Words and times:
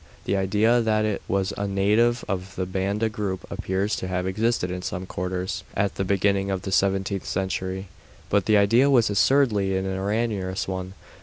The 0.25 0.35
idea 0.35 0.81
that 0.81 1.05
it 1.05 1.21
was 1.27 1.53
a 1.59 1.67
native 1.67 2.25
of 2.27 2.55
the 2.55 2.65
Banda 2.65 3.07
Group 3.07 3.45
appears 3.51 3.95
to 3.97 4.07
have 4.07 4.25
existed 4.25 4.71
in 4.71 4.81
some 4.81 5.05
quarters 5.05 5.63
at 5.75 5.93
the 5.93 6.03
beginning 6.03 6.49
of 6.49 6.63
the 6.63 6.71
seventeenth 6.71 7.27
century, 7.27 7.87
but 8.27 8.47
the 8.47 8.57
idea 8.57 8.89
was 8.89 9.11
assuredly 9.11 9.77
an 9.77 9.85
erroneous 9.85 10.67
one. 10.67 10.95